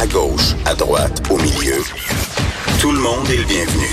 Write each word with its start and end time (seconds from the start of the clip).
À 0.00 0.06
gauche, 0.06 0.54
à 0.64 0.76
droite, 0.76 1.20
au 1.28 1.36
milieu. 1.38 1.74
Tout 2.80 2.92
le 2.92 3.00
monde 3.00 3.28
est 3.30 3.36
le 3.36 3.42
bienvenu. 3.42 3.86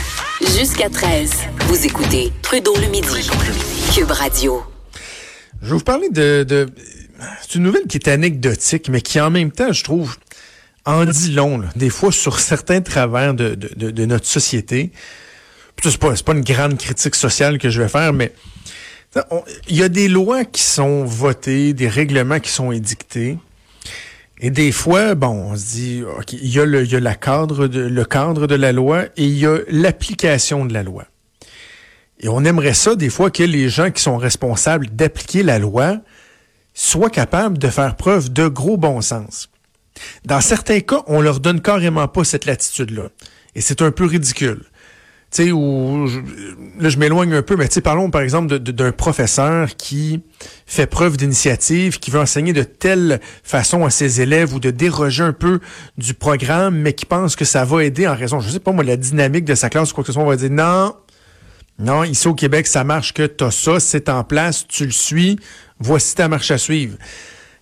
Jusqu'à 0.55 0.88
13, 0.88 1.31
vous 1.62 1.83
écoutez 1.83 2.31
Trudeau 2.43 2.75
le 2.75 2.85
midi. 2.89 3.28
Cube 3.92 4.12
Radio. 4.12 4.62
Je 5.63 5.65
vais 5.65 5.73
vous 5.73 5.83
parler 5.83 6.10
de... 6.10 6.44
de 6.44 6.68
c'est 7.41 7.55
une 7.55 7.63
nouvelle 7.63 7.88
qui 7.88 7.97
est 7.97 8.07
anecdotique, 8.07 8.88
mais 8.89 9.02
qui 9.02 9.20
en 9.20 9.31
même 9.31 9.52
temps, 9.52 9.73
je 9.73 9.83
trouve, 9.83 10.18
en 10.86 11.05
dit 11.05 11.31
long, 11.31 11.58
là, 11.58 11.69
des 11.76 11.90
fois, 11.90 12.12
sur 12.12 12.40
certains 12.40 12.81
travers 12.81 13.33
de, 13.33 13.56
de, 13.56 13.90
de 13.90 14.06
notre 14.06 14.28
société. 14.28 14.92
C'est 15.81 15.97
pas, 15.97 16.13
pas 16.13 16.34
une 16.34 16.44
grande 16.44 16.77
critique 16.77 17.16
sociale 17.16 17.58
que 17.58 17.72
je 17.72 17.81
vais 17.81 17.90
faire, 17.90 18.13
mais 18.13 18.31
il 19.70 19.76
y 19.76 19.81
a 19.81 19.90
des 19.90 20.08
lois 20.08 20.45
qui 20.45 20.62
sont 20.62 21.03
votées, 21.03 21.73
des 21.73 21.90
règlements 21.90 22.40
qui 22.40 22.52
sont 22.52 22.72
édictés. 22.72 23.40
Et 24.40 24.49
des 24.49 24.72
fois, 24.72 25.16
bon, 25.16 25.52
on 25.52 25.55
se 25.55 25.66
dit, 25.66 26.04
OK, 26.04 26.34
il 26.34 26.48
y 26.48 26.59
a 26.59 26.66
le, 26.66 27.14
cadre 27.14 27.68
de 27.68 28.55
la 28.55 28.72
loi 28.72 29.05
et 29.16 29.23
il 29.23 29.38
y 29.38 29.46
a 29.46 29.59
l'application 29.70 30.66
de 30.66 30.73
la 30.73 30.84
loi. 30.84 31.05
Et 32.20 32.28
on 32.28 32.44
aimerait 32.44 32.73
ça, 32.73 32.95
des 32.95 33.09
fois, 33.09 33.32
que 33.32 33.44
les 33.44 33.70
gens 33.70 33.92
qui 33.92 34.02
sont 34.02 34.18
responsables 34.18 34.88
d'appliquer 34.88 35.44
la 35.44 35.59
loi 35.59 35.98
soient 36.73 37.09
capables 37.09 37.58
de 37.58 37.70
faire 37.70 37.95
preuve 37.95 38.32
de 38.32 38.48
gros 38.48 38.78
bon 38.78 39.02
sens. 39.02 39.50
Dans 40.26 40.42
certains 40.42 40.81
cas, 40.81 41.04
on 41.08 41.22
leur 41.22 41.40
donne 41.40 41.62
carrément 41.62 42.08
pas 42.08 42.26
cette 42.26 42.45
latitude-là. 42.45 43.09
Et 43.56 43.62
c'est 43.62 43.81
un 43.81 43.92
peu 43.92 44.06
ridicule 44.06 44.64
tu 45.35 45.48
sais, 45.48 45.52
où 45.52 46.07
là 46.80 46.88
je 46.88 46.98
m'éloigne 46.98 47.34
un 47.34 47.41
peu, 47.41 47.57
mais 47.57 47.67
tu 47.67 47.73
sais, 47.73 47.81
parlons 47.81 48.09
par 48.09 48.21
exemple 48.21 48.57
d'un 48.57 48.94
professeur 48.94 49.75
qui 49.75 50.21
fait 50.66 50.88
preuve 50.88 51.17
d'initiative, 51.17 51.99
qui 51.99 52.09
veut 52.09 52.21
enseigner 52.21 52.53
de 52.53 52.63
telle 52.63 53.20
façon 53.44 53.84
à 53.84 53.89
ses 53.89 54.21
élèves 54.21 54.53
ou 54.53 54.61
de 54.61 54.71
déroger 54.71 55.23
un 55.23 55.34
peu 55.34 55.59
du 55.98 56.13
programme, 56.13 56.77
mais 56.77 56.94
qui 56.94 57.05
pense 57.05 57.35
que 57.35 57.44
ça 57.44 57.66
va 57.66 57.84
aider 57.84 58.08
en 58.08 58.16
raison, 58.16 58.39
je 58.39 58.49
sais 58.49 58.61
pas 58.61 58.71
moi, 58.71 58.85
la 58.85 58.95
dynamique 58.95 59.44
de 59.44 59.55
sa 59.55 59.69
classe 59.69 59.92
ou 59.92 59.95
quoi 59.95 60.05
que 60.05 60.08
ce 60.08 60.14
soit, 60.14 60.23
on 60.23 60.27
va 60.27 60.38
dire 60.38 60.52
non, 60.52 60.95
non, 61.80 62.05
ici 62.05 62.30
au 62.30 62.33
Québec, 62.33 62.66
ça 62.66 62.86
marche 62.86 63.14
que 63.14 63.23
t'as 63.23 63.52
ça, 63.52 63.81
c'est 63.81 64.08
en 64.08 64.23
place, 64.23 64.66
tu 64.66 64.86
le 64.86 64.92
suis, 64.92 65.38
voici 65.80 66.16
ta 66.16 66.30
marche 66.30 66.49
à 66.52 66.58
suivre. 66.58 66.97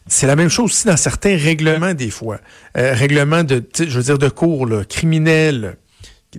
C'est 0.06 0.28
la 0.28 0.36
même 0.36 0.50
chose 0.50 0.66
aussi 0.66 0.86
dans 0.86 0.98
certains 0.98 1.38
règlements 1.38 1.96
des 1.96 2.12
fois. 2.12 2.40
Euh, 2.78 2.94
règlements 2.94 3.44
de, 3.44 3.64
je 3.76 3.98
veux 3.98 4.04
dire, 4.04 4.20
de 4.20 4.30
cours 4.30 4.68
là, 4.68 4.84
criminels, 4.84 5.78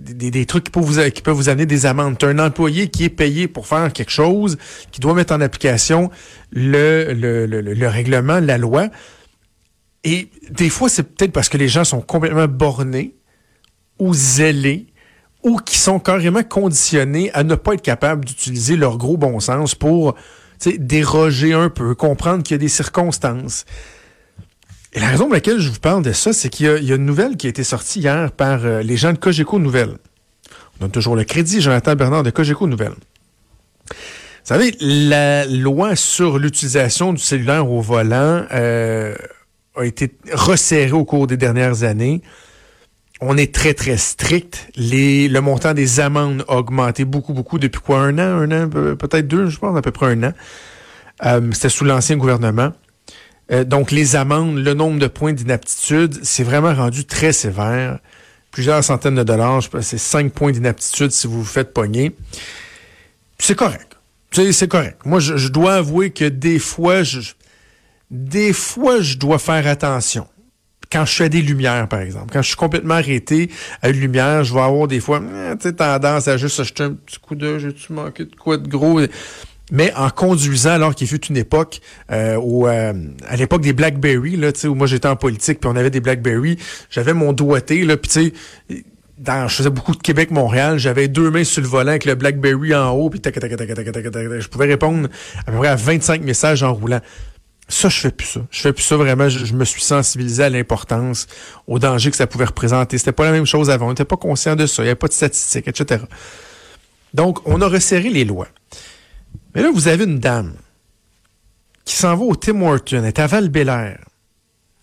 des, 0.01 0.45
trucs 0.45 0.65
qui 0.65 0.71
peuvent, 0.71 1.33
vous, 1.33 1.49
amener 1.49 1.65
des 1.65 1.85
amendes. 1.85 2.17
Tu 2.17 2.25
un 2.25 2.39
employé 2.39 2.87
qui 2.89 3.05
est 3.05 3.09
payé 3.09 3.47
pour 3.47 3.67
faire 3.67 3.91
quelque 3.93 4.11
chose, 4.11 4.57
qui 4.91 4.99
doit 4.99 5.13
mettre 5.13 5.33
en 5.33 5.41
application 5.41 6.09
le, 6.51 7.13
le 7.13 7.87
règlement, 7.87 8.39
la 8.39 8.57
loi. 8.57 8.89
Et 10.03 10.29
des 10.49 10.69
fois, 10.69 10.87
c'est 10.87 11.03
peut-être 11.03 11.31
parce 11.31 11.49
que 11.49 11.57
les 11.57 11.67
gens 11.67 11.83
sont 11.83 12.01
complètement 12.01 12.47
bornés 12.47 13.15
ou 13.97 14.13
zélés 14.13 14.87
ou 15.43 15.57
qui 15.57 15.77
sont 15.77 15.99
carrément 15.99 16.43
conditionnés 16.43 17.31
à 17.33 17.43
ne 17.43 17.55
pas 17.55 17.75
être 17.75 17.81
capables 17.81 18.25
d'utiliser 18.25 18.75
leur 18.75 18.97
gros 18.97 19.15
bon 19.15 19.39
sens 19.39 19.75
pour 19.75 20.15
déroger 20.77 21.53
un 21.53 21.69
peu, 21.69 21.93
comprendre 21.93 22.43
qu'il 22.43 22.55
y 22.55 22.55
a 22.55 22.59
des 22.59 22.67
circonstances. 22.67 23.65
Et 24.95 24.99
la 25.01 25.09
raison 25.09 25.25
pour 25.25 25.33
laquelle 25.33 25.59
je 25.59 25.69
vous 25.69 25.79
parle 25.79 26.03
de 26.03 26.13
ça, 26.13 26.31
c'est 26.31 26.47
qu'il 26.47 26.65
y, 26.65 26.91
a 26.91 26.95
une 26.95 27.05
nouvelle 27.05 27.35
qui 27.35 27.47
a 27.47 27.49
été 27.49 27.65
sortie 27.65 27.99
hier 27.99 28.31
par 28.31 28.63
euh, 28.63 28.81
les 28.81 28.95
gens 28.95 29.11
de 29.11 29.17
Cogeco 29.17 29.59
Nouvelles. 29.59 29.97
On 30.79 30.85
donne 30.85 30.91
toujours 30.91 31.17
le 31.17 31.25
crédit, 31.25 31.59
Jonathan 31.59 31.95
Bernard 31.95 32.23
de 32.23 32.29
Cogeco 32.29 32.65
Nouvelles. 32.65 32.95
Vous 33.89 33.95
savez, 34.45 34.73
la 34.79 35.45
loi 35.47 35.97
sur 35.97 36.39
l'utilisation 36.39 37.11
du 37.11 37.21
cellulaire 37.21 37.69
au 37.69 37.81
volant 37.81 38.45
euh, 38.53 39.15
a 39.75 39.83
été 39.83 40.15
resserrée 40.31 40.93
au 40.93 41.03
cours 41.03 41.27
des 41.27 41.35
dernières 41.35 41.83
années. 41.83 42.21
On 43.19 43.35
est 43.35 43.53
très, 43.53 43.73
très 43.73 43.97
strict. 43.97 44.69
Les, 44.77 45.27
le 45.27 45.41
montant 45.41 45.73
des 45.73 45.99
amendes 45.99 46.45
a 46.47 46.55
augmenté 46.55 47.03
beaucoup, 47.03 47.33
beaucoup 47.33 47.59
depuis 47.59 47.81
quoi? 47.81 47.99
Un 47.99 48.17
an, 48.17 48.49
un 48.49 48.63
an, 48.63 48.69
peut-être 48.69 49.27
deux, 49.27 49.49
je 49.49 49.59
pense, 49.59 49.77
à 49.77 49.81
peu 49.81 49.91
près 49.91 50.05
un 50.13 50.23
an. 50.23 50.33
Euh, 51.25 51.41
C'était 51.51 51.67
sous 51.67 51.83
l'ancien 51.83 52.15
gouvernement. 52.15 52.71
Euh, 53.51 53.63
donc, 53.63 53.91
les 53.91 54.15
amendes, 54.15 54.57
le 54.57 54.73
nombre 54.73 54.99
de 54.99 55.07
points 55.07 55.33
d'inaptitude, 55.33 56.19
c'est 56.23 56.43
vraiment 56.43 56.73
rendu 56.73 57.05
très 57.05 57.31
sévère. 57.31 57.99
Plusieurs 58.51 58.83
centaines 58.83 59.15
de 59.15 59.23
dollars, 59.23 59.61
je 59.61 59.69
c'est 59.81 59.97
cinq 59.97 60.31
points 60.31 60.51
d'inaptitude 60.51 61.11
si 61.11 61.27
vous 61.27 61.39
vous 61.39 61.43
faites 61.43 61.73
pogner. 61.73 62.15
C'est 63.37 63.55
correct. 63.55 63.97
C'est 64.31 64.67
correct. 64.67 64.99
Moi, 65.05 65.19
je, 65.19 65.47
dois 65.47 65.75
avouer 65.75 66.09
que 66.09 66.25
des 66.25 66.59
fois, 66.59 67.03
je, 67.03 67.21
des 68.11 68.51
fois, 68.53 68.99
je 69.01 69.17
dois 69.17 69.39
faire 69.39 69.65
attention. 69.67 70.27
Quand 70.91 71.05
je 71.05 71.15
fais 71.15 71.29
des 71.29 71.41
lumières, 71.41 71.87
par 71.87 72.01
exemple, 72.01 72.31
quand 72.31 72.41
je 72.41 72.47
suis 72.47 72.57
complètement 72.57 72.95
arrêté 72.95 73.49
à 73.81 73.89
une 73.89 73.99
lumière, 73.99 74.43
je 74.43 74.53
vais 74.53 74.61
avoir 74.61 74.87
des 74.87 74.99
fois 74.99 75.21
eh, 75.63 75.73
tendance 75.73 76.27
à 76.27 76.37
juste 76.37 76.59
acheter 76.59 76.83
un 76.83 76.93
petit 76.93 77.17
coup 77.19 77.35
d'œil, 77.35 77.59
j'ai-tu 77.59 77.93
manqué 77.93 78.25
de 78.25 78.35
quoi 78.35 78.57
de 78.57 78.67
gros? 78.67 79.01
Mais 79.71 79.93
en 79.95 80.09
conduisant 80.09 80.71
alors 80.71 80.95
qu'il 80.95 81.07
fut 81.07 81.25
une 81.27 81.37
époque 81.37 81.79
euh, 82.11 82.35
où 82.35 82.67
euh, 82.67 82.93
à 83.27 83.35
l'époque 83.35 83.61
des 83.61 83.73
BlackBerry 83.73 84.35
là, 84.37 84.51
où 84.65 84.75
moi 84.75 84.87
j'étais 84.87 85.07
en 85.07 85.15
politique 85.15 85.59
puis 85.59 85.69
on 85.71 85.75
avait 85.75 85.89
des 85.89 86.01
BlackBerry, 86.01 86.57
j'avais 86.89 87.13
mon 87.13 87.33
doigté 87.33 87.83
là 87.83 87.97
puis 87.97 88.09
tu 88.09 88.33
sais 88.69 88.83
dans, 89.17 89.47
je 89.47 89.55
faisais 89.55 89.69
beaucoup 89.69 89.93
de 89.93 90.01
Québec-Montréal, 90.01 90.77
j'avais 90.77 91.07
deux 91.07 91.31
mains 91.31 91.43
sur 91.43 91.61
le 91.61 91.67
volant 91.67 91.91
avec 91.91 92.05
le 92.05 92.15
BlackBerry 92.15 92.75
en 92.75 92.91
haut, 92.91 93.09
puis 93.09 93.21
tac, 93.21 93.33
tac, 93.33 93.49
tac, 93.49 93.57
tac, 93.57 93.91
tac, 93.91 94.11
tac, 94.11 94.39
je 94.39 94.47
pouvais 94.49 94.65
répondre 94.65 95.07
à 95.47 95.51
peu 95.51 95.57
près 95.57 95.69
à 95.69 95.75
25 95.75 96.21
messages 96.21 96.63
en 96.63 96.73
roulant. 96.73 96.99
Ça, 97.67 97.89
je 97.89 97.99
fais 97.99 98.11
plus 98.11 98.27
ça. 98.27 98.41
Je 98.51 98.61
fais 98.61 98.73
plus 98.73 98.83
ça 98.83 98.95
vraiment. 98.95 99.27
Je, 99.27 99.53
me 99.53 99.65
suis 99.65 99.81
sensibilisé 99.81 100.43
à 100.43 100.49
l'importance, 100.49 101.25
au 101.65 101.79
danger 101.79 102.11
que 102.11 102.17
ça 102.17 102.27
pouvait 102.27 102.45
représenter. 102.45 102.99
C'était 102.99 103.11
pas 103.11 103.25
la 103.25 103.31
même 103.31 103.47
chose 103.47 103.71
avant. 103.71 103.87
On 103.87 103.89
n'était 103.89 104.05
pas 104.05 104.17
conscient 104.17 104.55
de 104.55 104.67
ça. 104.67 104.83
Il 104.83 104.85
n'y 104.85 104.89
avait 104.89 104.95
pas 104.95 105.07
de 105.07 105.13
statistiques, 105.13 105.67
etc. 105.67 106.03
Donc, 107.15 107.39
on 107.47 107.61
a 107.61 107.67
resserré 107.67 108.09
les 108.09 108.23
lois. 108.23 108.47
Mais 109.55 109.61
là, 109.61 109.71
vous 109.73 109.87
avez 109.87 110.03
une 110.03 110.19
dame 110.19 110.53
qui 111.85 111.95
s'en 111.95 112.15
va 112.15 112.23
au 112.23 112.35
Tim 112.35 112.61
Horton, 112.61 112.97
elle 112.97 113.05
est 113.05 113.19
à 113.19 113.27
val 113.27 113.49
Elle 113.55 113.97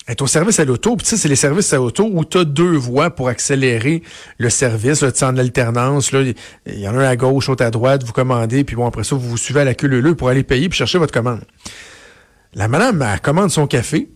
est 0.06 0.22
au 0.22 0.26
service 0.26 0.58
à 0.60 0.64
l'auto. 0.64 0.96
Puis 0.96 1.06
tu 1.06 1.16
c'est 1.16 1.28
les 1.28 1.36
services 1.36 1.72
à 1.72 1.76
l'auto 1.76 2.08
où 2.10 2.24
tu 2.24 2.38
as 2.38 2.44
deux 2.44 2.76
voies 2.76 3.10
pour 3.10 3.28
accélérer 3.28 4.02
le 4.38 4.50
service. 4.50 5.00
Tu 5.00 5.04
es 5.04 5.24
en 5.24 5.36
alternance. 5.36 6.12
Il 6.12 6.34
y 6.66 6.88
en 6.88 6.96
a 6.96 7.02
un 7.02 7.08
à 7.08 7.16
gauche, 7.16 7.48
l'autre 7.48 7.64
à 7.64 7.70
droite. 7.70 8.04
Vous 8.04 8.12
commandez. 8.12 8.64
Puis 8.64 8.76
bon, 8.76 8.86
après 8.86 9.04
ça, 9.04 9.16
vous 9.16 9.28
vous 9.28 9.36
suivez 9.36 9.60
à 9.60 9.64
la 9.64 9.74
queue 9.74 9.88
leu 9.88 10.14
pour 10.14 10.28
aller 10.28 10.44
payer 10.44 10.68
puis 10.68 10.78
chercher 10.78 10.98
votre 10.98 11.12
commande. 11.12 11.42
La 12.54 12.68
madame, 12.68 13.02
elle 13.02 13.20
commande 13.20 13.50
son 13.50 13.66
café. 13.66 14.08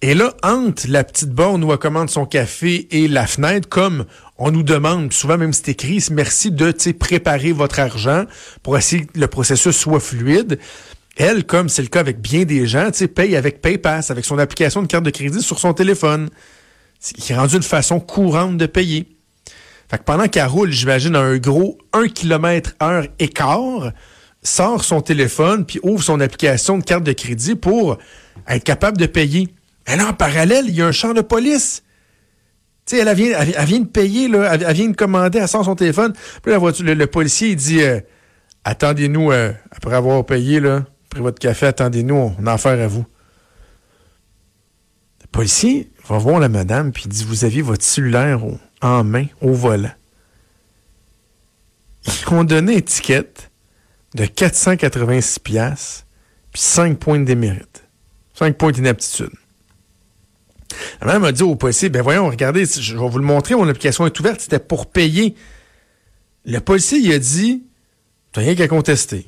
Et 0.00 0.14
là, 0.14 0.34
entre 0.42 0.84
la 0.88 1.02
petite 1.04 1.30
borne 1.30 1.62
où 1.64 1.72
elle 1.72 1.78
commande 1.78 2.08
son 2.08 2.24
café 2.24 2.86
et 2.92 3.08
la 3.08 3.26
fenêtre, 3.26 3.68
comme 3.68 4.06
on 4.38 4.52
nous 4.52 4.62
demande, 4.62 5.12
souvent 5.12 5.36
même 5.36 5.52
c'est 5.52 5.68
écrit, 5.70 6.04
merci 6.12 6.52
de 6.52 6.72
préparer 6.92 7.52
votre 7.52 7.80
argent 7.80 8.24
pour 8.62 8.78
essayer 8.78 9.04
que 9.04 9.18
le 9.18 9.26
processus 9.26 9.76
soit 9.76 10.00
fluide. 10.00 10.58
Elle, 11.16 11.44
comme 11.44 11.68
c'est 11.68 11.82
le 11.82 11.88
cas 11.88 11.98
avec 11.98 12.20
bien 12.20 12.44
des 12.44 12.66
gens, 12.68 12.90
paye 13.12 13.34
avec 13.34 13.60
PayPass, 13.60 14.12
avec 14.12 14.24
son 14.24 14.38
application 14.38 14.80
de 14.82 14.86
carte 14.86 15.04
de 15.04 15.10
crédit 15.10 15.42
sur 15.42 15.58
son 15.58 15.74
téléphone. 15.74 16.30
qui 17.00 17.32
est 17.32 17.36
rendu 17.36 17.56
une 17.56 17.62
façon 17.62 17.98
courante 17.98 18.56
de 18.56 18.66
payer. 18.66 19.06
Fait 19.90 20.02
pendant 20.02 20.28
qu'elle 20.28 20.46
roule, 20.46 20.70
j'imagine, 20.70 21.16
un 21.16 21.36
gros 21.38 21.78
1 21.92 22.08
km 22.08 22.74
heure 22.82 23.06
écart, 23.18 23.92
sort 24.42 24.84
son 24.84 25.00
téléphone 25.00 25.64
puis 25.64 25.80
ouvre 25.82 26.02
son 26.02 26.20
application 26.20 26.78
de 26.78 26.84
carte 26.84 27.04
de 27.04 27.12
crédit 27.12 27.56
pour 27.56 27.98
être 28.46 28.64
capable 28.64 28.98
de 28.98 29.06
payer. 29.06 29.48
Là, 29.88 30.08
en 30.08 30.12
parallèle, 30.12 30.66
il 30.68 30.74
y 30.74 30.82
a 30.82 30.86
un 30.86 30.92
champ 30.92 31.14
de 31.14 31.22
police. 31.22 31.82
Tu 32.88 32.96
elle 32.96 33.14
vient, 33.14 33.80
de 33.80 33.84
payer, 33.84 34.28
là, 34.28 34.54
elle, 34.54 34.72
vient 34.74 34.88
de 34.88 34.96
commander, 34.96 35.40
elle 35.40 35.48
sort 35.48 35.62
son 35.62 35.76
téléphone. 35.76 36.14
Puis 36.42 36.54
voiture, 36.54 36.86
le, 36.86 37.06
policier, 37.06 37.54
dit 37.54 37.82
euh, 37.82 38.00
Attendez-nous, 38.64 39.30
euh, 39.30 39.52
après 39.70 39.94
avoir 39.94 40.24
payé, 40.24 40.58
là, 40.58 40.86
pris 41.10 41.20
votre 41.20 41.38
café, 41.38 41.66
attendez-nous, 41.66 42.34
on 42.38 42.46
a 42.46 42.54
affaire 42.54 42.82
à 42.82 42.86
vous. 42.86 43.04
Le 45.20 45.26
policier 45.30 45.90
va 46.08 46.16
voir 46.16 46.40
la 46.40 46.48
madame, 46.48 46.92
puis 46.92 47.08
dit 47.08 47.24
Vous 47.24 47.44
aviez 47.44 47.60
votre 47.60 47.84
cellulaire 47.84 48.40
en 48.80 49.04
main, 49.04 49.26
au 49.42 49.52
volant. 49.52 49.92
Ils 52.06 52.32
ont 52.32 52.44
donné 52.44 52.72
une 52.72 52.78
étiquette 52.78 53.50
de 54.14 54.24
486$, 54.24 56.04
puis 56.52 56.62
5 56.62 56.98
points 56.98 57.18
de 57.18 57.24
démérite. 57.24 57.84
5 58.32 58.56
points 58.56 58.72
d'inaptitude. 58.72 59.32
La 61.00 61.06
madame 61.06 61.24
a 61.24 61.32
dit 61.32 61.42
au 61.42 61.56
policier, 61.56 61.88
ben 61.88 62.02
voyons, 62.02 62.28
regardez, 62.28 62.64
je 62.66 62.96
vais 62.96 63.08
vous 63.08 63.18
le 63.18 63.24
montrer, 63.24 63.54
mon 63.54 63.68
application 63.68 64.06
est 64.06 64.20
ouverte, 64.20 64.40
c'était 64.40 64.58
pour 64.58 64.86
payer. 64.86 65.34
Le 66.44 66.60
policier, 66.60 66.98
il 66.98 67.12
a 67.12 67.18
dit, 67.18 67.64
t'as 68.32 68.40
rien 68.40 68.54
qu'à 68.54 68.68
contester. 68.68 69.26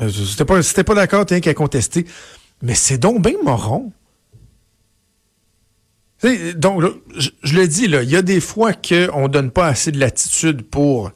Euh, 0.00 0.10
c'était 0.10 0.44
pas, 0.44 0.62
si 0.62 0.74
pas 0.82 0.94
d'accord, 0.94 1.26
t'as 1.26 1.36
rien 1.36 1.40
qu'à 1.40 1.54
contester. 1.54 2.06
Mais 2.62 2.74
c'est 2.74 2.98
donc 2.98 3.22
bien 3.22 3.34
moron. 3.42 3.92
donc, 6.56 6.84
je, 7.16 7.54
le 7.54 7.66
dis, 7.66 7.84
il 7.84 8.10
y 8.10 8.16
a 8.16 8.22
des 8.22 8.40
fois 8.40 8.72
qu'on 8.72 9.22
ne 9.22 9.28
donne 9.28 9.50
pas 9.50 9.66
assez 9.66 9.92
de 9.92 9.98
latitude 9.98 10.62
pour 10.62 11.10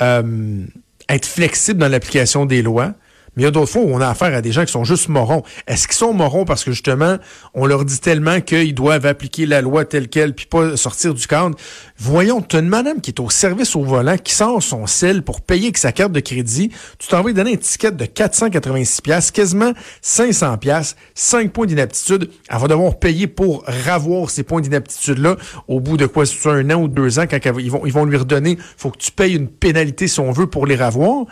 euh, 0.00 0.64
être 1.08 1.26
flexible 1.26 1.80
dans 1.80 1.88
l'application 1.88 2.46
des 2.46 2.62
lois. 2.62 2.94
Mais 3.38 3.42
il 3.42 3.46
y 3.46 3.48
a 3.48 3.52
d'autres 3.52 3.70
fois 3.70 3.82
où 3.82 3.90
on 3.94 4.00
a 4.00 4.08
affaire 4.08 4.34
à 4.34 4.42
des 4.42 4.50
gens 4.50 4.64
qui 4.64 4.72
sont 4.72 4.82
juste 4.82 5.08
morons. 5.08 5.44
Est-ce 5.68 5.86
qu'ils 5.86 5.96
sont 5.96 6.12
morons 6.12 6.44
parce 6.44 6.64
que 6.64 6.72
justement, 6.72 7.18
on 7.54 7.66
leur 7.66 7.84
dit 7.84 8.00
tellement 8.00 8.40
qu'ils 8.40 8.74
doivent 8.74 9.06
appliquer 9.06 9.46
la 9.46 9.60
loi 9.60 9.84
telle 9.84 10.08
qu'elle 10.08 10.34
puis 10.34 10.46
pas 10.46 10.76
sortir 10.76 11.14
du 11.14 11.24
cadre? 11.24 11.56
Voyons, 11.98 12.42
tu 12.42 12.56
as 12.56 12.58
une 12.58 12.68
madame 12.68 13.00
qui 13.00 13.12
est 13.12 13.20
au 13.20 13.30
service 13.30 13.76
au 13.76 13.84
volant, 13.84 14.16
qui 14.16 14.34
sort 14.34 14.60
son 14.60 14.88
sel 14.88 15.22
pour 15.22 15.40
payer 15.40 15.66
avec 15.66 15.78
sa 15.78 15.92
carte 15.92 16.10
de 16.10 16.18
crédit. 16.18 16.72
Tu 16.98 17.06
t'en 17.06 17.22
vas 17.22 17.32
donner 17.32 17.52
un 17.52 17.56
ticket 17.56 17.92
de 17.92 18.06
486 18.06 19.02
pièces, 19.02 19.30
quasiment 19.30 19.70
500 20.02 20.58
pièces, 20.58 20.96
5 21.14 21.52
points 21.52 21.66
d'inaptitude. 21.66 22.30
Elle 22.50 22.58
va 22.58 22.66
devoir 22.66 22.98
payer 22.98 23.28
pour 23.28 23.62
ravoir 23.68 24.30
ces 24.30 24.42
points 24.42 24.62
d'inaptitude-là 24.62 25.36
au 25.68 25.78
bout 25.78 25.96
de 25.96 26.06
quoi, 26.06 26.26
c'est 26.26 26.48
un 26.48 26.68
an 26.70 26.82
ou 26.82 26.88
deux 26.88 27.20
ans, 27.20 27.26
quand 27.30 27.38
ils 27.44 27.70
vont, 27.70 27.86
ils 27.86 27.92
vont 27.92 28.04
lui 28.04 28.16
redonner, 28.16 28.58
faut 28.76 28.90
que 28.90 28.98
tu 28.98 29.12
payes 29.12 29.36
une 29.36 29.46
pénalité 29.46 30.08
si 30.08 30.18
on 30.18 30.32
veut 30.32 30.48
pour 30.48 30.66
les 30.66 30.74
ravoir. 30.74 31.26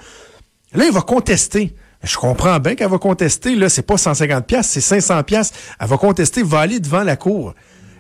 Là, 0.72 0.84
il 0.86 0.92
va 0.92 1.00
contester. 1.00 1.74
Je 2.02 2.16
comprends 2.16 2.58
bien 2.58 2.75
qu'elle 2.75 2.90
va 2.90 2.98
contester. 2.98 3.54
Là, 3.54 3.69
c'est 3.69 3.82
pas 3.82 3.96
150 3.96 4.46
pièces, 4.46 4.69
c'est 4.69 4.81
500 4.81 5.22
pièces. 5.25 5.52
Elle 5.81 5.88
va 5.88 5.96
contester, 5.96 6.43
va 6.43 6.66
devant 6.66 7.02
la 7.02 7.16
cour. 7.16 7.54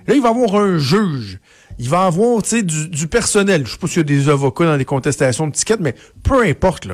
Là, 0.06 0.14
il 0.14 0.22
va 0.22 0.28
avoir 0.28 0.56
un 0.56 0.78
juge. 0.78 1.38
Il 1.78 1.88
va 1.88 2.06
avoir, 2.06 2.42
du, 2.42 3.08
personnel. 3.08 3.66
Je 3.66 3.72
sais 3.72 3.78
pas 3.78 3.86
s'il 3.86 3.98
y 3.98 4.00
a 4.00 4.04
des 4.04 4.28
avocats 4.28 4.64
dans 4.64 4.76
les 4.76 4.84
contestations 4.84 5.46
de 5.46 5.52
tickets, 5.52 5.80
mais 5.80 5.94
peu 6.22 6.42
importe. 6.42 6.86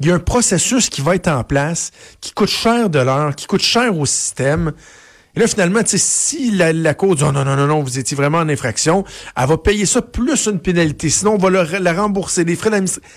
Il 0.00 0.06
y 0.06 0.10
a 0.10 0.14
un 0.14 0.18
processus 0.18 0.90
qui 0.90 1.00
va 1.00 1.14
être 1.14 1.28
en 1.28 1.44
place, 1.44 1.90
qui 2.20 2.32
coûte 2.32 2.50
cher 2.50 2.90
de 2.90 2.98
l'heure, 2.98 3.34
qui 3.34 3.46
coûte 3.46 3.62
cher 3.62 3.96
au 3.96 4.06
système. 4.06 4.72
Et 5.34 5.40
là, 5.40 5.46
finalement, 5.46 5.80
si 5.84 6.50
la, 6.50 6.72
la 6.72 6.94
Cour 6.94 7.16
dit 7.16 7.24
oh, 7.26 7.32
non, 7.32 7.44
non, 7.44 7.56
non, 7.56 7.66
non, 7.66 7.82
vous 7.82 7.98
étiez 7.98 8.16
vraiment 8.16 8.38
en 8.38 8.48
infraction, 8.48 9.04
elle 9.36 9.46
va 9.46 9.56
payer 9.56 9.86
ça 9.86 10.02
plus 10.02 10.46
une 10.46 10.60
pénalité. 10.60 11.08
Sinon, 11.08 11.34
on 11.34 11.38
va 11.38 11.50
la 11.50 11.92
rembourser. 11.92 12.44
Les 12.44 12.56
frais 12.56 12.70
d'administration. 12.70 13.08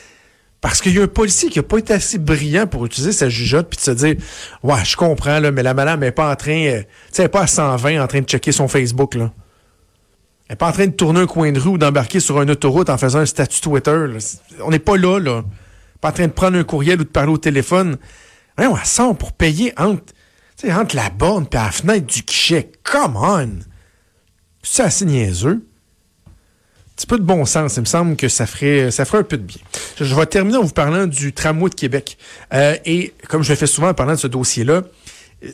Parce 0.62 0.80
qu'il 0.80 0.94
y 0.96 1.00
a 1.00 1.04
un 1.04 1.08
policier 1.08 1.50
qui 1.50 1.58
n'a 1.58 1.64
pas 1.64 1.80
été 1.80 1.92
assez 1.92 2.20
brillant 2.20 2.68
pour 2.68 2.86
utiliser 2.86 3.12
sa 3.12 3.30
jugeote 3.30 3.68
puis 3.68 3.78
de 3.78 3.82
se 3.82 3.92
dire 3.92 4.16
Ouais, 4.62 4.86
je 4.86 4.96
comprends, 4.96 5.40
là, 5.40 5.52
mais 5.52 5.64
la 5.64 5.74
madame 5.74 6.02
n'est 6.02 6.12
pas 6.12 6.32
en 6.32 6.36
train. 6.36 6.66
Euh, 6.68 6.84
tu 7.12 7.28
pas 7.30 7.42
à 7.42 7.48
120 7.48 8.02
en 8.02 8.08
train 8.08 8.22
de 8.22 8.28
checker 8.28 8.52
son 8.52 8.68
Facebook, 8.68 9.16
là. 9.16 9.32
Elle 10.48 10.54
n'est 10.54 10.58
pas 10.58 10.70
en 10.70 10.72
train 10.72 10.86
de 10.86 10.92
tourner 10.92 11.22
un 11.22 11.28
coin 11.28 11.52
de 11.52 11.60
rue 11.60 11.70
ou 11.70 11.78
d'embarquer 11.80 12.20
sur 12.20 12.42
une 12.42 12.52
autoroute 12.52 12.90
en 12.90 12.98
faisant 12.98 13.20
un 13.20 13.26
statut 13.26 13.60
Twitter. 13.60 14.06
On 14.64 14.70
n'est 14.70 14.80
pas 14.80 14.98
là, 14.98 15.18
là. 15.18 15.44
Pas 16.00 16.10
en 16.10 16.12
train 16.12 16.28
de 16.28 16.34
prendre 16.34 16.58
un 16.58 16.64
courriel 16.64 17.02
ou 17.02 17.06
de 17.06 17.10
parler 17.10 17.32
au 17.32 17.38
téléphone. 17.38 17.98
Ouais, 18.58 18.68
on 18.68 18.76
sent 18.84 19.16
pour 19.18 19.32
payer 19.32 19.74
entre, 19.78 20.14
entre 20.70 20.96
la 20.96 21.10
borne 21.10 21.48
et 21.52 21.56
la 21.56 21.72
fenêtre 21.72 22.06
du 22.06 22.22
guichet. 22.22 22.72
Come 22.84 23.16
on! 23.16 23.50
C'est 24.62 24.84
assez 24.84 25.06
niaiseux 25.06 25.66
petit 27.02 27.08
peu 27.08 27.18
de 27.18 27.24
bon 27.24 27.46
sens. 27.46 27.78
Il 27.78 27.82
me 27.82 27.86
semble 27.86 28.16
que 28.16 28.28
ça 28.28 28.46
ferait, 28.46 28.92
ça 28.92 29.06
ferait 29.06 29.20
un 29.20 29.24
peu 29.24 29.38
de 29.38 29.44
bien. 29.44 29.58
Je, 30.00 30.14
vais 30.14 30.26
terminer 30.28 30.58
en 30.58 30.64
vous 30.64 30.70
parlant 30.70 31.08
du 31.08 31.34
tramway 31.34 31.70
de 31.70 31.76
Québec. 31.76 32.18
Euh, 32.54 32.76
et 32.86 33.14
comme 33.28 33.44
je 33.44 33.50
le 33.50 33.56
fais 33.56 33.66
souvent 33.66 33.90
en 33.90 33.94
parlant 33.96 34.14
de 34.14 34.20
ce 34.20 34.28
dossier-là, 34.28 34.84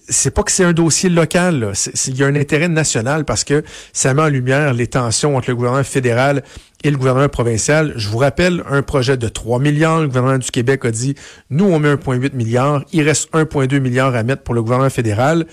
c'est 0.10 0.32
pas 0.32 0.44
que 0.44 0.52
c'est 0.52 0.66
un 0.66 0.74
dossier 0.74 1.10
local. 1.10 1.72
Il 2.08 2.18
y 2.18 2.24
a 2.24 2.28
un 2.28 2.36
intérêt 2.36 2.68
national 2.68 3.24
parce 3.24 3.46
que 3.46 3.64
ça 3.94 4.14
met 4.14 4.22
en 4.22 4.28
lumière 4.28 4.74
les 4.74 4.88
tensions 4.88 5.38
entre 5.38 5.50
le 5.50 5.56
gouvernement 5.56 5.86
fédéral 5.86 6.44
et 6.84 6.92
le 6.92 6.98
gouvernement 6.98 7.30
provincial. 7.30 7.94
Je 7.96 8.10
vous 8.10 8.18
rappelle, 8.18 8.64
un 8.70 8.82
projet 8.82 9.16
de 9.16 9.30
3 9.30 9.60
milliards. 9.60 10.02
Le 10.02 10.08
gouvernement 10.08 10.38
du 10.38 10.52
Québec 10.52 10.84
a 10.84 10.92
dit, 10.92 11.16
nous, 11.50 11.64
on 11.64 11.80
met 11.80 11.94
1,8 11.94 12.36
milliard. 12.36 12.84
Il 12.92 13.04
reste 13.04 13.32
1,2 13.32 13.80
milliard 13.80 14.14
à 14.14 14.24
mettre 14.24 14.44
pour 14.44 14.54
le 14.54 14.62
gouvernement 14.62 14.90
fédéral. 14.90 15.48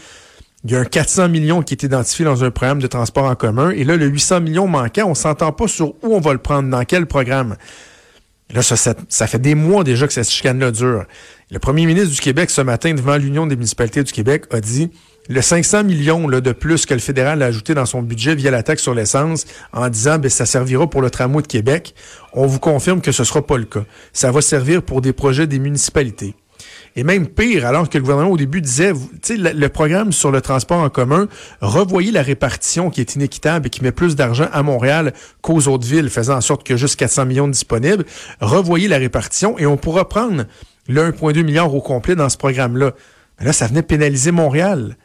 Il 0.64 0.70
y 0.70 0.76
a 0.76 0.80
un 0.80 0.84
400 0.84 1.28
millions 1.28 1.62
qui 1.62 1.74
est 1.74 1.82
identifié 1.82 2.24
dans 2.24 2.42
un 2.42 2.50
programme 2.50 2.80
de 2.80 2.86
transport 2.86 3.24
en 3.24 3.34
commun. 3.34 3.70
Et 3.70 3.84
là, 3.84 3.96
le 3.96 4.06
800 4.06 4.40
millions 4.40 4.66
manquant, 4.66 5.06
on 5.06 5.14
s'entend 5.14 5.52
pas 5.52 5.68
sur 5.68 5.88
où 6.02 6.14
on 6.14 6.20
va 6.20 6.32
le 6.32 6.38
prendre, 6.38 6.70
dans 6.70 6.84
quel 6.84 7.04
programme. 7.06 7.56
Là, 8.50 8.62
ça, 8.62 8.76
ça, 9.08 9.26
fait 9.26 9.38
des 9.38 9.54
mois 9.54 9.84
déjà 9.84 10.06
que 10.06 10.12
cette 10.12 10.30
chicane-là 10.30 10.70
dure. 10.70 11.04
Le 11.50 11.58
premier 11.58 11.84
ministre 11.84 12.10
du 12.14 12.20
Québec, 12.20 12.50
ce 12.50 12.62
matin, 12.62 12.94
devant 12.94 13.16
l'Union 13.16 13.46
des 13.46 13.56
municipalités 13.56 14.02
du 14.02 14.12
Québec, 14.12 14.44
a 14.50 14.60
dit 14.60 14.90
le 15.28 15.40
500 15.40 15.84
millions 15.84 16.28
là, 16.28 16.40
de 16.40 16.52
plus 16.52 16.86
que 16.86 16.94
le 16.94 17.00
fédéral 17.00 17.42
a 17.42 17.46
ajouté 17.46 17.74
dans 17.74 17.86
son 17.86 18.02
budget 18.02 18.34
via 18.34 18.50
la 18.50 18.62
taxe 18.62 18.82
sur 18.82 18.94
l'essence 18.94 19.46
en 19.72 19.88
disant 19.88 20.18
ben 20.18 20.30
ça 20.30 20.44
servira 20.44 20.88
pour 20.88 21.00
le 21.00 21.10
tramway 21.10 21.42
de 21.42 21.46
Québec. 21.46 21.94
On 22.32 22.46
vous 22.46 22.58
confirme 22.58 23.00
que 23.00 23.12
ce 23.12 23.24
sera 23.24 23.44
pas 23.46 23.56
le 23.56 23.64
cas. 23.64 23.84
Ça 24.12 24.30
va 24.30 24.42
servir 24.42 24.82
pour 24.82 25.00
des 25.00 25.12
projets 25.12 25.46
des 25.46 25.58
municipalités. 25.58 26.34
Et 26.96 27.02
même 27.02 27.26
pire, 27.26 27.66
alors 27.66 27.88
que 27.88 27.98
le 27.98 28.02
gouvernement 28.02 28.30
au 28.30 28.36
début 28.36 28.60
disait, 28.60 28.92
sais, 29.20 29.36
le, 29.36 29.68
programme 29.68 30.12
sur 30.12 30.30
le 30.30 30.40
transport 30.40 30.78
en 30.78 30.90
commun, 30.90 31.26
revoyez 31.60 32.12
la 32.12 32.22
répartition 32.22 32.88
qui 32.90 33.00
est 33.00 33.16
inéquitable 33.16 33.66
et 33.66 33.70
qui 33.70 33.82
met 33.82 33.90
plus 33.90 34.14
d'argent 34.14 34.48
à 34.52 34.62
Montréal 34.62 35.12
qu'aux 35.42 35.66
autres 35.66 35.86
villes, 35.86 36.08
faisant 36.08 36.36
en 36.36 36.40
sorte 36.40 36.64
que 36.64 36.76
juste 36.76 36.96
400 36.96 37.26
millions 37.26 37.48
disponibles. 37.48 38.04
Revoyez 38.40 38.86
la 38.86 38.98
répartition 38.98 39.58
et 39.58 39.66
on 39.66 39.76
pourra 39.76 40.08
prendre 40.08 40.44
le 40.86 41.10
1,2 41.10 41.42
milliard 41.42 41.74
au 41.74 41.80
complet 41.80 42.14
dans 42.14 42.28
ce 42.28 42.36
programme-là. 42.36 42.92
Mais 43.40 43.46
là, 43.46 43.52
ça 43.52 43.66
venait 43.66 43.82
pénaliser 43.82 44.30
Montréal. 44.30 44.96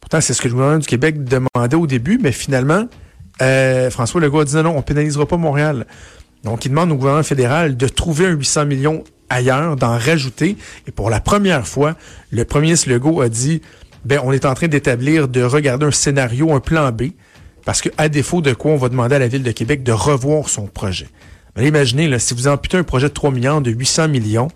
Pourtant, 0.00 0.20
c'est 0.20 0.34
ce 0.34 0.42
que 0.42 0.48
le 0.48 0.54
gouvernement 0.54 0.78
du 0.78 0.86
Québec 0.86 1.24
demandait 1.24 1.76
au 1.76 1.88
début, 1.88 2.18
mais 2.22 2.32
finalement, 2.32 2.86
euh, 3.40 3.90
François 3.90 4.20
Legault 4.20 4.40
a 4.40 4.44
dit 4.44 4.54
non, 4.54 4.62
non, 4.62 4.76
on 4.76 4.82
pénalisera 4.82 5.26
pas 5.26 5.36
Montréal. 5.36 5.86
Donc, 6.44 6.64
il 6.64 6.68
demande 6.68 6.92
au 6.92 6.96
gouvernement 6.96 7.22
fédéral 7.24 7.76
de 7.76 7.88
trouver 7.88 8.26
un 8.26 8.32
800 8.32 8.66
millions 8.66 9.04
ailleurs, 9.32 9.76
d'en 9.76 9.98
rajouter. 9.98 10.56
Et 10.86 10.92
pour 10.92 11.10
la 11.10 11.20
première 11.20 11.66
fois, 11.66 11.96
le 12.30 12.44
premier 12.44 12.66
ministre 12.66 12.90
Legault 12.90 13.20
a 13.20 13.28
dit, 13.28 13.62
ben, 14.04 14.20
on 14.24 14.32
est 14.32 14.44
en 14.44 14.54
train 14.54 14.68
d'établir, 14.68 15.28
de 15.28 15.42
regarder 15.42 15.86
un 15.86 15.90
scénario, 15.90 16.52
un 16.52 16.60
plan 16.60 16.90
B, 16.92 17.10
parce 17.64 17.80
que 17.80 17.88
à 17.96 18.08
défaut 18.08 18.40
de 18.40 18.52
quoi, 18.52 18.72
on 18.72 18.76
va 18.76 18.88
demander 18.88 19.14
à 19.14 19.18
la 19.18 19.28
Ville 19.28 19.42
de 19.42 19.52
Québec 19.52 19.82
de 19.82 19.92
revoir 19.92 20.48
son 20.48 20.66
projet. 20.66 21.08
Ben, 21.54 21.64
imaginez, 21.64 22.08
là, 22.08 22.18
si 22.18 22.34
vous 22.34 22.48
amputez 22.48 22.76
un 22.76 22.82
projet 22.82 23.08
de 23.08 23.14
3 23.14 23.30
millions, 23.30 23.60
de 23.60 23.70
800 23.70 24.08
millions, 24.08 24.48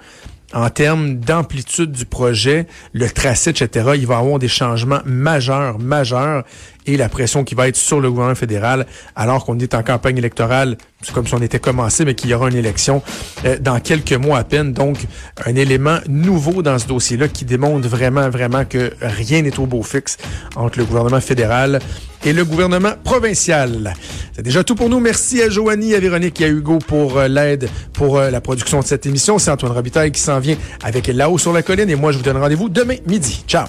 en 0.56 0.70
termes 0.70 1.17
d'amplitude 1.17 1.93
du 1.93 2.06
projet, 2.06 2.67
le 2.94 3.11
tracé, 3.11 3.50
etc., 3.50 3.91
il 3.94 4.06
va 4.06 4.14
y 4.14 4.19
avoir 4.19 4.38
des 4.38 4.49
changements 4.49 5.00
majeurs, 5.05 5.79
majeurs, 5.79 6.44
et 6.87 6.97
la 6.97 7.11
pression 7.11 7.44
qui 7.44 7.55
va 7.55 7.69
être 7.69 7.76
sur 7.76 8.00
le 8.00 8.08
gouvernement 8.11 8.37
fédéral, 8.37 8.87
alors 9.17 9.44
qu'on 9.44 9.58
est 9.58 9.75
en 9.75 9.82
campagne 9.82 10.17
électorale, 10.17 10.79
c'est 11.03 11.12
comme 11.12 11.26
si 11.26 11.35
on 11.35 11.43
était 11.43 11.58
commencé, 11.58 12.06
mais 12.06 12.14
qu'il 12.14 12.31
y 12.31 12.35
aura 12.35 12.49
une 12.49 12.56
élection 12.56 13.03
euh, 13.44 13.58
dans 13.61 13.81
quelques 13.81 14.14
mois 14.14 14.38
à 14.38 14.44
peine. 14.44 14.73
Donc, 14.73 14.97
un 15.44 15.55
élément 15.56 15.99
nouveau 16.08 16.62
dans 16.62 16.79
ce 16.79 16.87
dossier-là 16.87 17.29
qui 17.29 17.44
démontre 17.44 17.87
vraiment, 17.87 18.31
vraiment 18.31 18.64
que 18.64 18.93
rien 19.02 19.43
n'est 19.43 19.59
au 19.59 19.67
beau 19.67 19.82
fixe 19.82 20.17
entre 20.55 20.79
le 20.79 20.87
gouvernement 20.87 21.20
fédéral 21.20 21.81
et 22.25 22.32
le 22.32 22.47
gouvernement 22.47 22.93
provincial. 23.05 23.93
C'est 24.37 24.43
déjà 24.43 24.62
tout 24.62 24.75
pour 24.75 24.91
nous. 24.91 25.00
Merci 25.00 25.41
à 25.41 25.49
Joanie, 25.49 25.94
à 25.94 25.99
Véronique 25.99 26.43
et 26.43 26.44
à 26.44 26.49
Hugo 26.49 26.79
pour 26.79 27.17
euh, 27.17 27.27
l'aide 27.27 27.71
pour 27.94 28.19
euh, 28.19 28.29
la 28.29 28.43
production 28.43 28.81
de 28.81 28.85
cette 28.85 29.06
émission. 29.06 29.38
C'est 29.38 29.50
Antoine 29.50 29.73
Robitaille 29.73 30.12
qui 30.12 30.21
s'en 30.21 30.41
vient 30.41 30.59
avec 30.85 31.06
Là-haut 31.06 31.38
sur 31.38 31.55
la 31.55 31.62
colline 31.62 31.88
et 31.88 31.97
moi, 31.97 32.12
je 32.12 32.19
vous 32.19 32.23
donne 32.23 32.37
rendez-vous 32.37 32.69
demain 32.69 32.97
midi. 33.06 33.44
Ciao! 33.49 33.67